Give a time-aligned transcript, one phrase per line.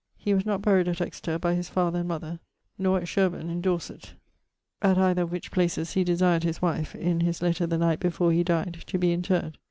[0.17, 2.39] He was not buryed at Exeter by his father and mother,
[2.75, 4.15] nor at Shirburne in Dorset;
[4.81, 8.31] at either of which places he desired his wife (in his letter the night before
[8.31, 9.59] he dyed) to be interred.